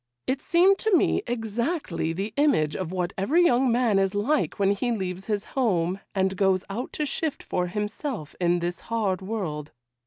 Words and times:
It 0.25 0.41
seemed 0.41 0.79
to 0.79 0.97
me 0.97 1.21
exactly 1.27 2.11
the 2.11 2.33
image 2.35 2.75
of 2.75 2.91
what 2.91 3.13
every 3.19 3.45
young 3.45 3.71
man 3.71 3.99
is 3.99 4.15
like 4.15 4.57
when 4.57 4.71
he 4.71 4.91
leaves 4.91 5.25
his 5.25 5.43
home, 5.53 5.99
and 6.15 6.35
goes 6.35 6.63
out 6.71 6.91
to 6.93 7.05
shift 7.05 7.43
for 7.43 7.67
himself 7.67 8.33
in 8.41 8.57
this 8.61 8.79
hard 8.89 9.21
world. 9.21 9.71